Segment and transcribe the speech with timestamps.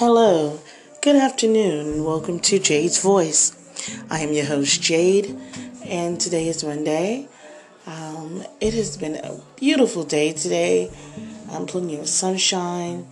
[0.00, 0.58] Hello,
[1.02, 3.54] good afternoon, and welcome to Jade's Voice.
[4.08, 5.38] I am your host, Jade,
[5.84, 7.28] and today is Monday.
[7.86, 10.90] Um, it has been a beautiful day today.
[11.50, 13.06] I'm plenty of sunshine,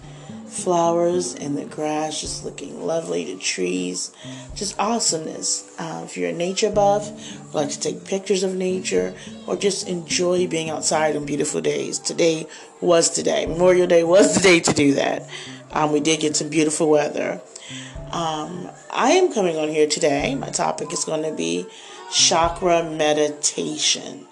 [0.47, 3.35] flowers, and the grass just looking lovely.
[3.35, 4.11] The trees,
[4.55, 5.71] just awesomeness.
[5.79, 7.13] Uh, if you're a nature buff,
[7.55, 9.15] like to take pictures of nature,
[9.47, 12.47] or just enjoy being outside on beautiful days, today
[12.81, 13.45] was today.
[13.45, 15.29] Memorial Day was the day to do that.
[15.73, 17.41] Um, we did get some beautiful weather.
[18.13, 20.35] Um, I am coming on here today.
[20.35, 21.67] My topic is going to be
[22.11, 24.27] chakra meditation,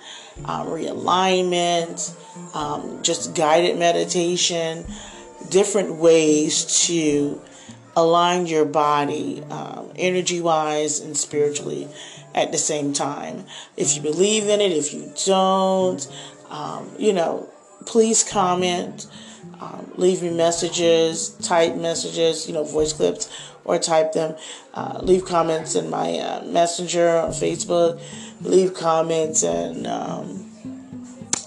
[0.46, 2.14] um, realignment,
[2.56, 4.86] um, just guided meditation,
[5.50, 7.40] different ways to
[7.96, 11.88] align your body um, energy wise and spiritually
[12.34, 13.44] at the same time.
[13.76, 16.06] If you believe in it, if you don't,
[16.98, 17.48] you know,
[17.84, 19.06] please comment.
[19.60, 23.30] Um, leave me messages, type messages, you know, voice clips,
[23.64, 24.36] or type them.
[24.74, 28.00] Uh, leave comments in my uh, messenger on Facebook.
[28.42, 30.50] Leave comments in um,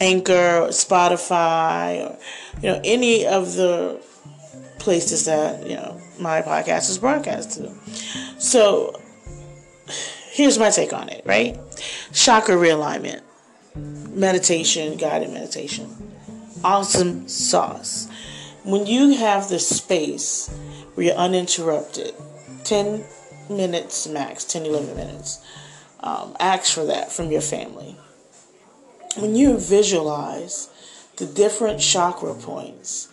[0.02, 2.18] Anchor, or Spotify, or
[2.62, 4.02] you know, any of the
[4.80, 7.72] places that you know my podcast is broadcast to.
[8.40, 9.00] So
[10.32, 11.22] here's my take on it.
[11.26, 11.60] Right,
[12.12, 13.22] chakra realignment,
[13.76, 16.10] meditation, guided meditation
[16.64, 18.08] awesome sauce.
[18.64, 20.50] When you have the space
[20.94, 22.14] where you're uninterrupted,
[22.64, 23.04] 10
[23.50, 25.44] minutes max, 10, 11 minutes,
[26.02, 27.96] um, ask for that from your family.
[29.18, 30.70] When you visualize
[31.18, 33.10] the different chakra points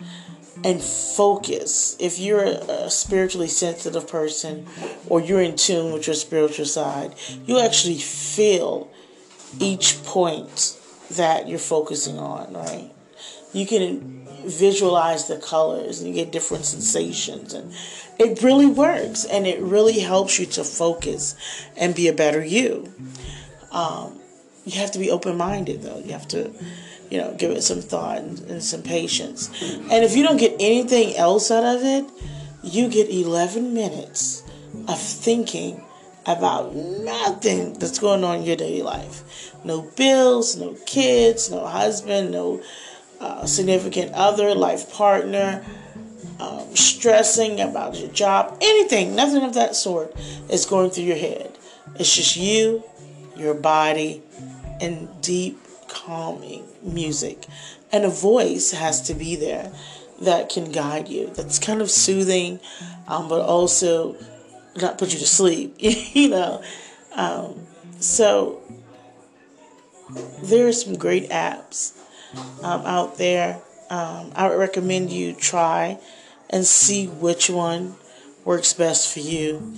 [0.65, 4.67] and focus, if you're a spiritually sensitive person
[5.09, 7.15] or you're in tune with your spiritual side,
[7.47, 8.91] you actually feel
[9.59, 10.79] each point
[11.13, 12.91] that you're focusing on, right?
[13.57, 17.73] You can visualize the colors and you get different sensations and
[18.19, 21.35] it really works and it really helps you to focus
[21.77, 22.93] and be a better you.
[23.73, 24.21] Um,
[24.65, 25.99] you have to be open-minded though.
[25.99, 26.53] You have to
[27.11, 29.49] you know give it some thought and, and some patience.
[29.63, 32.05] And if you don't get anything else out of it
[32.63, 34.43] you get 11 minutes
[34.89, 35.83] of thinking
[36.27, 39.55] about nothing that's going on in your daily life.
[39.65, 42.63] No bills no kids no husband no
[43.21, 45.65] uh, significant other, life partner,
[46.41, 50.15] um, stressing about your job, anything, nothing of that sort
[50.51, 51.57] is going through your head.
[51.99, 52.83] It's just you,
[53.37, 54.23] your body,
[54.81, 57.47] and deep, calming music.
[57.93, 59.73] And a voice has to be there
[60.21, 62.61] that can guide you, that's kind of soothing,
[63.07, 64.17] um, but also
[64.77, 66.63] not put you to sleep, you know.
[67.15, 67.67] Um,
[67.99, 68.63] so
[70.43, 71.93] there are some great apps
[72.63, 73.61] um, out there.
[73.91, 75.99] Um, I would recommend you try
[76.51, 77.97] and see which one
[78.45, 79.75] works best for you.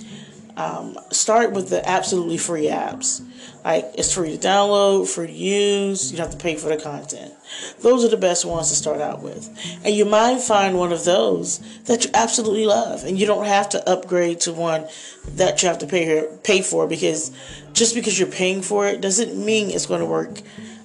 [0.57, 3.25] Um, start with the absolutely free apps.
[3.63, 6.11] Like it's free to download, free to use.
[6.11, 7.33] You don't have to pay for the content.
[7.79, 9.49] Those are the best ones to start out with,
[9.83, 13.69] and you might find one of those that you absolutely love, and you don't have
[13.69, 14.87] to upgrade to one
[15.35, 17.31] that you have to pay pay for because
[17.73, 20.41] just because you're paying for it doesn't mean it's going to work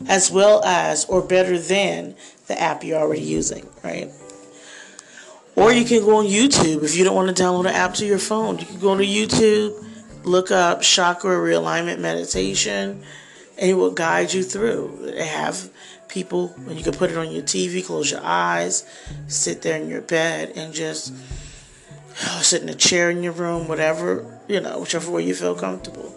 [0.08, 2.14] as well as or better than
[2.46, 4.10] the app you're already using, right?
[5.56, 8.06] Or you can go on YouTube if you don't want to download an app to
[8.06, 8.58] your phone.
[8.58, 9.84] You can go to YouTube,
[10.24, 13.02] look up chakra realignment meditation,
[13.56, 15.12] and it will guide you through.
[15.14, 15.70] They have
[16.08, 18.84] people, and you can put it on your TV, close your eyes,
[19.28, 21.12] sit there in your bed, and just
[22.26, 25.54] oh, sit in a chair in your room, whatever, you know, whichever way you feel
[25.54, 26.14] comfortable,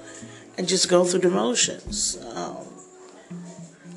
[0.58, 2.18] and just go through the motions.
[2.36, 2.66] Um,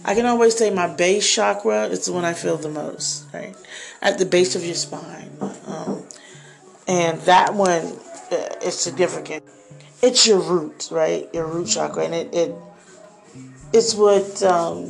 [0.04, 3.54] I can always say my base chakra is the one I feel the most, right?
[4.00, 5.30] At the base of your spine.
[5.66, 6.04] Um,
[6.88, 7.98] and that one
[8.32, 9.44] uh, is significant.
[10.02, 11.28] It's your root, right?
[11.34, 12.04] Your root chakra.
[12.04, 12.54] And it, it
[13.72, 14.88] it's what um,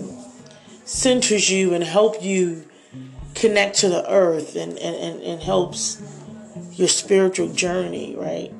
[0.84, 2.64] centers you and help you
[3.34, 6.00] connect to the earth and, and, and, and helps
[6.72, 8.52] your spiritual journey, right?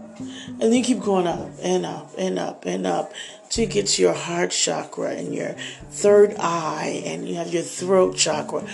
[0.60, 3.12] And you keep going up and up and up and up
[3.50, 5.54] to get to your heart chakra and your
[5.90, 8.64] third eye, and you have your throat chakra.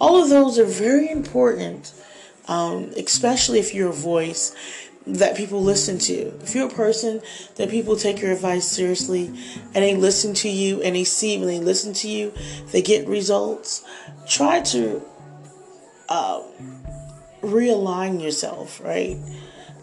[0.00, 1.92] All of those are very important,
[2.48, 4.54] um, especially if you're a voice
[5.06, 6.34] that people listen to.
[6.42, 7.22] If you're a person
[7.54, 11.46] that people take your advice seriously and they listen to you and they see when
[11.46, 12.32] they listen to you,
[12.72, 13.84] they get results,
[14.28, 15.00] try to
[16.08, 16.42] um,
[17.46, 19.16] realign yourself, right?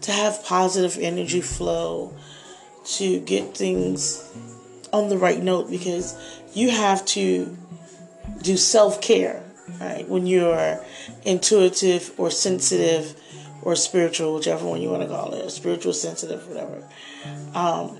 [0.02, 2.14] To have positive energy flow
[2.84, 4.30] to get things
[4.92, 6.16] on the right note because
[6.54, 7.56] you have to
[8.42, 9.42] do self care,
[9.80, 10.08] right?
[10.08, 10.84] When you're
[11.24, 13.18] intuitive or sensitive
[13.62, 16.86] or spiritual, whichever one you want to call it, spiritual sensitive, whatever.
[17.54, 17.98] Um,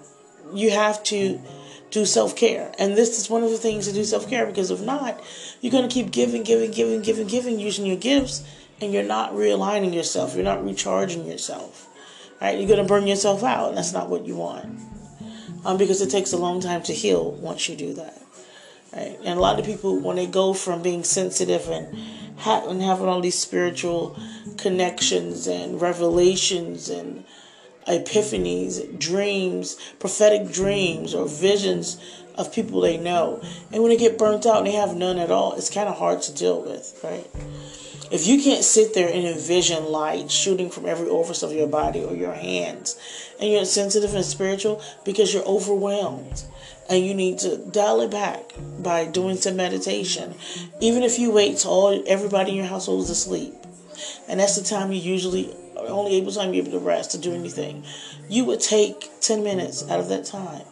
[0.52, 1.40] you have to
[1.90, 2.72] do self care.
[2.78, 5.22] And this is one of the things to do self care because if not,
[5.61, 8.44] you're going to keep giving, giving, giving, giving, giving, using your gifts,
[8.81, 10.35] and you're not realigning yourself.
[10.35, 11.88] You're not recharging yourself.
[12.41, 12.59] Right?
[12.59, 14.81] You're going to burn yourself out, and that's not what you want.
[15.65, 18.21] Um, because it takes a long time to heal once you do that.
[18.94, 19.19] Right?
[19.25, 21.97] And a lot of people, when they go from being sensitive and,
[22.38, 24.19] ha- and having all these spiritual
[24.59, 27.25] connections and revelations and
[27.87, 32.00] epiphanies, dreams, prophetic dreams, or visions
[32.37, 33.41] of people they know.
[33.73, 35.97] And when they get burnt out and they have none at all, it's kind of
[35.97, 37.26] hard to deal with, right?
[38.10, 42.04] If you can't sit there and envision light shooting from every orifice of your body
[42.04, 42.98] or your hands,
[43.40, 46.44] and you're sensitive and spiritual because you're overwhelmed,
[46.88, 50.34] and you need to dial it back by doing some meditation,
[50.80, 53.54] even if you wait till all everybody in your household is asleep,
[54.28, 57.32] and that's the time you usually only able time you're able to rest to do
[57.32, 57.84] anything,
[58.28, 60.64] you would take 10 minutes out of that time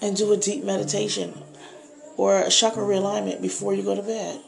[0.00, 1.42] and do a deep meditation
[2.16, 4.40] or a chakra realignment before you go to bed.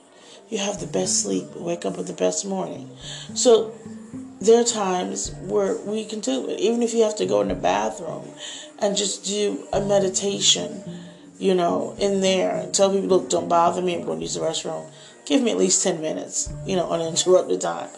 [0.51, 2.91] You have the best sleep, wake up with the best morning.
[3.35, 3.73] So
[4.41, 7.49] there are times where we can do it, even if you have to go in
[7.49, 8.29] the bathroom
[8.81, 10.83] and just do a meditation,
[11.39, 14.35] you know, in there and tell people, look, don't bother me, I'm going to use
[14.35, 14.91] the restroom.
[15.25, 17.91] Give me at least 10 minutes, you know, uninterrupted time,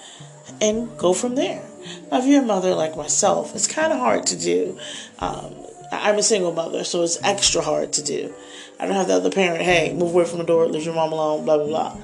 [0.61, 1.65] and go from there.
[2.11, 4.79] Now, if you're a mother like myself, it's kind of hard to do.
[5.21, 5.55] Um,
[5.91, 8.35] I'm a single mother, so it's extra hard to do.
[8.79, 11.13] I don't have the other parent, hey, move away from the door, leave your mom
[11.13, 11.97] alone, blah, blah, blah.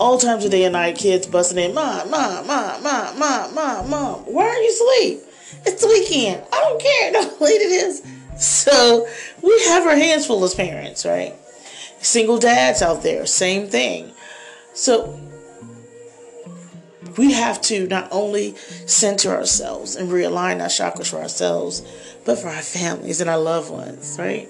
[0.00, 3.90] All times of day and night, kids busting in, mom, mom, mom, mom, mom, mom,
[3.90, 4.20] mom.
[4.20, 5.20] Why are you asleep?
[5.66, 6.42] It's the weekend.
[6.50, 8.02] I don't care how late it is.
[8.38, 9.06] So
[9.42, 11.34] we have our hands full as parents, right?
[12.00, 14.10] Single dads out there, same thing.
[14.72, 15.20] So
[17.18, 18.56] we have to not only
[18.86, 21.82] center ourselves and realign our chakras for ourselves,
[22.24, 24.48] but for our families and our loved ones, right?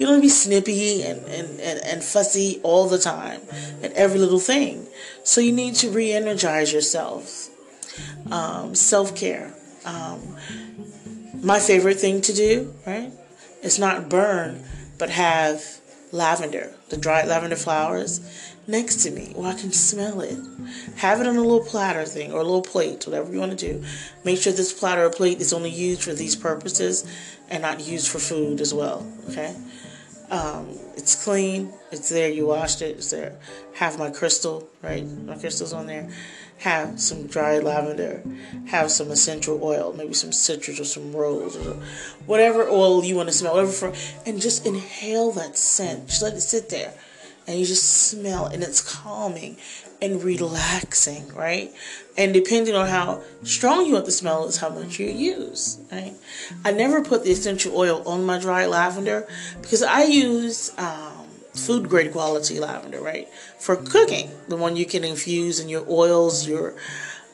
[0.00, 3.42] You don't be snippy and, and, and, and fussy all the time
[3.82, 4.86] at every little thing.
[5.24, 7.50] So you need to re energize yourself.
[8.32, 9.52] Um, Self care.
[9.84, 10.38] Um,
[11.42, 13.12] my favorite thing to do, right?
[13.62, 14.64] It's not burn,
[14.96, 15.62] but have
[16.12, 18.20] lavender, the dried lavender flowers
[18.66, 20.38] next to me where I can smell it.
[20.96, 23.72] Have it on a little platter thing or a little plate, whatever you want to
[23.72, 23.84] do.
[24.24, 27.04] Make sure this platter or plate is only used for these purposes
[27.50, 29.06] and not used for food as well.
[29.28, 29.54] Okay?
[30.30, 31.72] Um, it's clean.
[31.90, 32.30] It's there.
[32.30, 32.96] You washed it.
[32.96, 33.38] It's there.
[33.74, 35.04] Have my crystal, right?
[35.04, 36.08] My crystal's on there.
[36.58, 38.22] Have some dried lavender.
[38.66, 41.76] Have some essential oil, maybe some citrus or some rose or
[42.26, 43.54] whatever oil you want to smell.
[43.54, 43.92] Whatever,
[44.26, 46.08] and just inhale that scent.
[46.08, 46.94] Just let it sit there
[47.46, 49.56] and you just smell and it's calming
[50.02, 51.72] and relaxing, right?
[52.16, 56.14] And depending on how strong you want the smell is how much you use, right?
[56.64, 59.26] I never put the essential oil on my dry lavender
[59.60, 63.28] because I use um, food grade quality lavender, right?
[63.58, 66.74] For cooking, the one you can infuse in your oils, your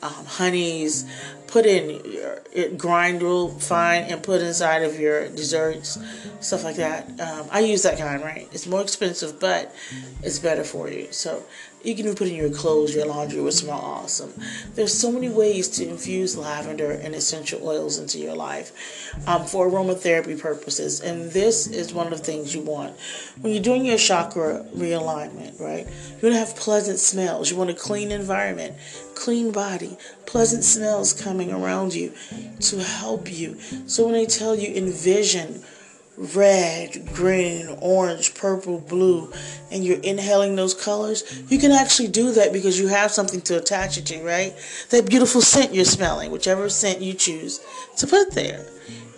[0.02, 1.04] um, honeys,
[1.46, 5.98] put in your, grind real fine and put inside of your desserts,
[6.40, 7.08] stuff like that.
[7.20, 8.48] Um, I use that kind, right?
[8.52, 9.74] It's more expensive, but
[10.22, 11.08] it's better for you.
[11.10, 11.42] So
[11.86, 14.32] you can even put in your clothes, your laundry would smell awesome.
[14.74, 19.70] There's so many ways to infuse lavender and essential oils into your life um, for
[19.70, 21.00] aromatherapy purposes.
[21.00, 22.98] And this is one of the things you want.
[23.40, 25.86] When you're doing your chakra realignment, right?
[25.86, 27.50] You want to have pleasant smells.
[27.50, 28.74] You want a clean environment,
[29.14, 32.12] clean body, pleasant smells coming around you
[32.60, 33.58] to help you.
[33.86, 35.62] So when they tell you envision,
[36.16, 39.32] red, green, orange, purple, blue,
[39.70, 43.58] and you're inhaling those colors, you can actually do that because you have something to
[43.58, 44.54] attach it to, right?
[44.90, 47.60] That beautiful scent you're smelling, whichever scent you choose
[47.98, 48.66] to put there.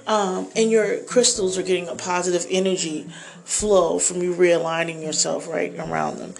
[0.06, 3.06] Um, and your crystals are getting a positive energy
[3.44, 6.34] flow from you realigning yourself right around them.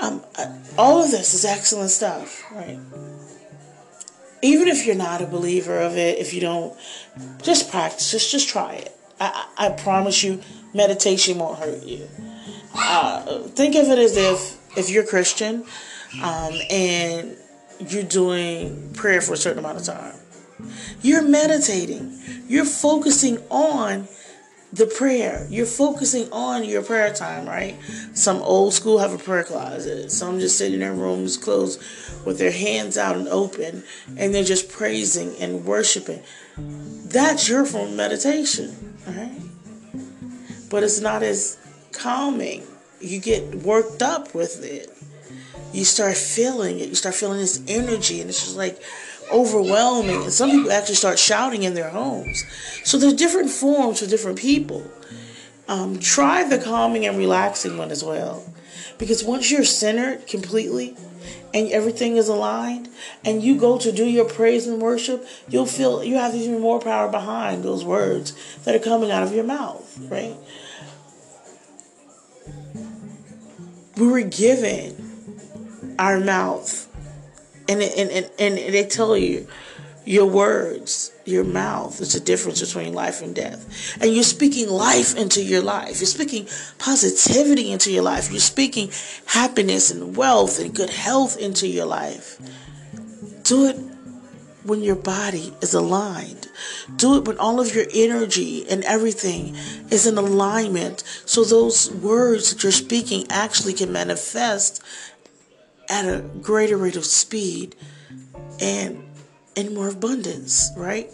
[0.00, 2.78] Um, uh, all of this is excellent stuff, right?
[4.40, 6.76] Even if you're not a believer of it, if you don't,
[7.42, 10.40] just practice, just just try it I, I promise you,
[10.74, 12.08] meditation won't hurt you.
[12.74, 15.64] Uh, think of it as if if you're Christian
[16.22, 17.36] um, and
[17.88, 20.14] you're doing prayer for a certain amount of time,
[21.02, 22.16] you're meditating.
[22.46, 24.08] You're focusing on
[24.72, 25.46] the prayer.
[25.50, 27.76] You're focusing on your prayer time, right?
[28.14, 30.10] Some old school have a prayer closet.
[30.12, 31.82] Some just sit in their rooms closed
[32.24, 33.84] with their hands out and open
[34.16, 36.22] and they're just praising and worshiping.
[36.56, 38.94] That's your form of meditation.
[39.06, 39.40] Right?
[40.70, 41.56] But it's not as
[41.92, 42.64] calming.
[43.00, 44.90] You get worked up with it.
[45.72, 46.88] You start feeling it.
[46.88, 48.82] You start feeling this energy, and it's just like
[49.30, 50.22] overwhelming.
[50.22, 52.44] And some people actually start shouting in their homes.
[52.84, 54.90] So there's different forms for different people.
[55.68, 58.44] Um, try the calming and relaxing one as well.
[58.96, 60.96] Because once you're centered completely
[61.54, 62.88] and everything is aligned
[63.24, 66.80] and you go to do your praise and worship, you'll feel you have even more
[66.80, 68.32] power behind those words
[68.64, 70.36] that are coming out of your mouth, right?
[73.96, 76.87] We were given our mouth
[77.68, 79.46] and, and, and, they tell you
[80.04, 83.98] your words, your mouth is the difference between life and death.
[84.00, 86.00] And you're speaking life into your life.
[86.00, 86.48] You're speaking
[86.78, 88.30] positivity into your life.
[88.30, 88.90] You're speaking
[89.26, 92.38] happiness and wealth and good health into your life.
[93.42, 93.76] Do it
[94.64, 96.48] when your body is aligned.
[96.96, 99.56] Do it when all of your energy and everything
[99.90, 104.82] is in alignment so those words that you're speaking actually can manifest
[105.88, 107.74] at a greater rate of speed
[108.60, 109.04] and
[109.54, 111.10] in more abundance, right?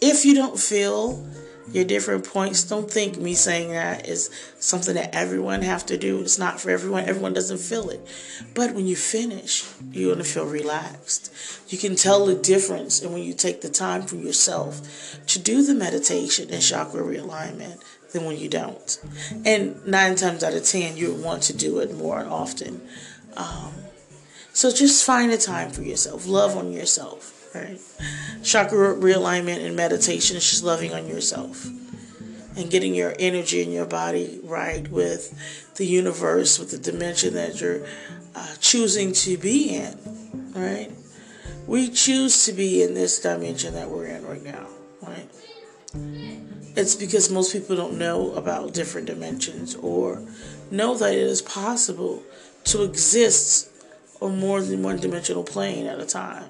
[0.00, 1.26] If you don't feel
[1.72, 6.20] your different points, don't think me saying that is something that everyone have to do.
[6.20, 7.08] It's not for everyone.
[7.08, 8.06] Everyone doesn't feel it.
[8.54, 11.32] But when you finish, you're going to feel relaxed.
[11.72, 15.62] You can tell the difference and when you take the time for yourself to do
[15.64, 17.82] the meditation and chakra realignment
[18.14, 18.98] than when you don't.
[19.44, 22.80] And nine times out of ten, you want to do it more often.
[23.36, 23.74] Um,
[24.54, 26.26] so just find a time for yourself.
[26.26, 27.78] Love on yourself, right?
[28.42, 31.66] Chakra realignment and meditation is just loving on yourself
[32.56, 37.60] and getting your energy and your body right with the universe, with the dimension that
[37.60, 37.84] you're
[38.36, 40.92] uh, choosing to be in, right?
[41.66, 44.68] We choose to be in this dimension that we're in right now,
[45.02, 46.53] right?
[46.76, 50.22] It's because most people don't know about different dimensions or
[50.70, 52.22] know that it is possible
[52.64, 53.70] to exist
[54.20, 56.48] on more than one dimensional plane at a time.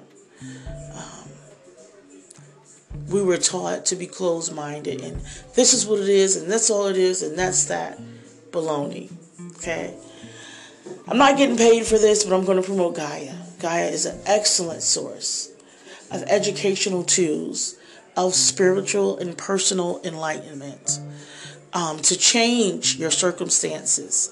[0.93, 1.29] Um,
[3.09, 5.21] we were taught to be closed minded and
[5.55, 7.99] this is what it is and that's all it is and that's that.
[8.51, 9.11] Baloney.
[9.57, 9.95] Okay?
[11.07, 13.35] I'm not getting paid for this, but I'm going to promote Gaia.
[13.59, 15.51] Gaia is an excellent source
[16.11, 17.75] of educational tools
[18.15, 20.99] of spiritual and personal enlightenment,
[21.73, 24.31] um, to change your circumstances,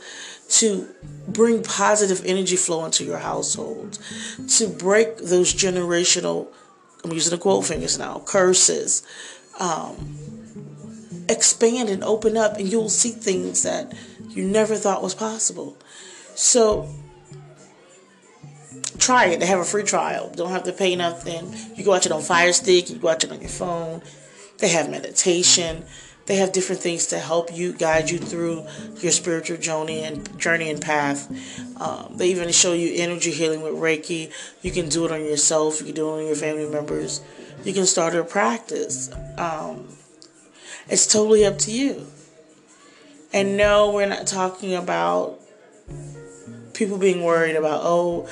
[0.50, 0.88] to
[1.28, 4.00] bring positive energy flow into your household,
[4.48, 6.48] to break those generational,
[7.04, 9.04] I'm using the quote fingers now, curses.
[9.60, 10.18] Um,
[11.30, 13.94] expand and open up, and you'll see things that
[14.30, 15.78] you never thought was possible.
[16.36, 16.90] So,
[18.98, 19.40] try it.
[19.40, 20.32] They have a free trial.
[20.36, 21.54] Don't have to pay nothing.
[21.76, 22.90] You can watch it on Fire Stick.
[22.90, 24.02] You can watch it on your phone.
[24.60, 25.86] They have meditation.
[26.26, 28.66] They have different things to help you guide you through
[29.02, 31.30] your spiritual journey and journey and path.
[31.82, 34.32] Um, they even show you energy healing with Reiki.
[34.62, 35.80] You can do it on yourself.
[35.80, 37.22] You can do it on your family members.
[37.66, 39.12] You can start a practice.
[39.38, 39.90] Um,
[40.88, 42.08] it's totally up to you.
[43.34, 45.40] And no, we're not talking about
[46.74, 48.28] people being worried about oh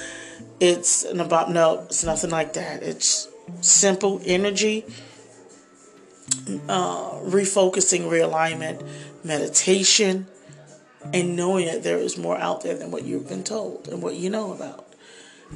[0.61, 2.83] it's an about no, it's nothing like that.
[2.83, 3.27] It's
[3.61, 4.85] simple energy,
[6.69, 8.87] uh, refocusing, realignment,
[9.23, 10.27] meditation,
[11.11, 14.13] and knowing that there is more out there than what you've been told and what
[14.15, 14.87] you know about.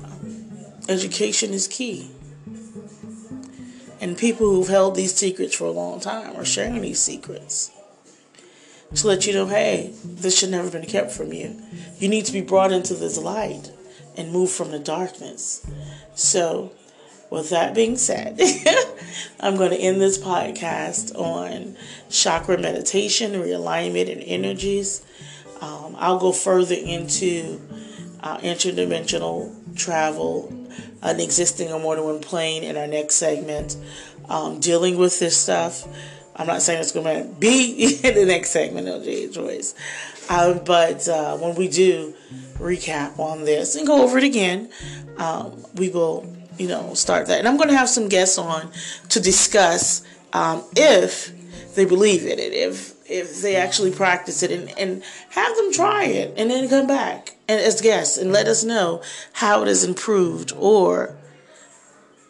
[0.03, 0.57] Um,
[0.89, 2.09] education is key.
[4.01, 7.71] And people who've held these secrets for a long time are sharing these secrets
[8.95, 11.61] to let you know hey, this should never have been kept from you.
[11.99, 13.71] You need to be brought into this light
[14.17, 15.65] and move from the darkness.
[16.15, 16.71] So,
[17.29, 18.39] with that being said,
[19.39, 21.75] I'm going to end this podcast on
[22.09, 25.05] chakra meditation, realignment, and energies.
[25.61, 27.61] Um, I'll go further into
[28.21, 30.53] uh, interdimensional travel,
[31.01, 33.77] an existing on more than one plane in our next segment,
[34.29, 35.87] um, dealing with this stuff.
[36.35, 39.73] I'm not saying it's going to be in the next segment of Jade's Voice,
[40.29, 42.13] um, but uh, when we do
[42.55, 44.69] recap on this and go over it again,
[45.17, 46.25] um, we will,
[46.57, 47.39] you know, start that.
[47.39, 48.71] And I'm going to have some guests on
[49.09, 51.31] to discuss um, if
[51.75, 56.05] they believe in it, if if they actually practice it, and, and have them try
[56.05, 59.01] it, and then come back and as guests and let us know
[59.33, 61.15] how it has improved or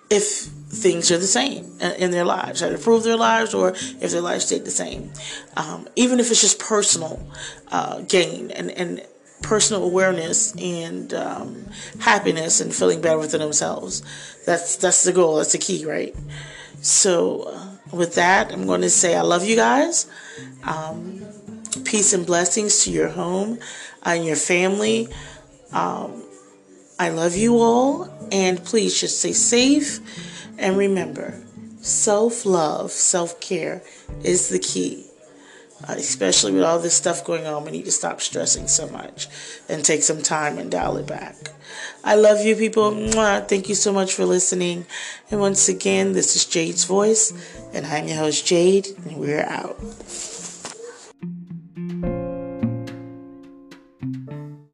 [0.09, 0.25] if
[0.69, 4.45] things are the same in their lives, to improve their lives, or if their lives
[4.45, 5.11] stay the same.
[5.55, 7.25] Um, even if it's just personal
[7.71, 9.05] uh, gain and, and
[9.41, 11.65] personal awareness and um,
[11.99, 14.01] happiness and feeling better within themselves.
[14.45, 15.37] That's that's the goal.
[15.37, 16.15] That's the key, right?
[16.81, 20.07] So, uh, with that, I'm going to say I love you guys.
[20.63, 21.25] Um,
[21.83, 23.59] peace and blessings to your home
[24.03, 25.07] and your family.
[25.71, 26.23] Um,
[26.97, 29.99] I love you all, and please just stay safe.
[30.57, 31.41] And remember,
[31.81, 33.81] self love, self care
[34.23, 35.05] is the key.
[35.87, 39.27] Uh, especially with all this stuff going on, we need to stop stressing so much
[39.67, 41.35] and take some time and dial it back.
[42.01, 42.91] I love you, people.
[42.91, 43.45] Mwah.
[43.45, 44.85] Thank you so much for listening.
[45.29, 47.33] And once again, this is Jade's voice,
[47.73, 49.77] and I'm your host, Jade, and we're out.